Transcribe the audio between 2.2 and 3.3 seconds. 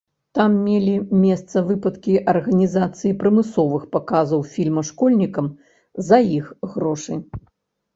арганізацыі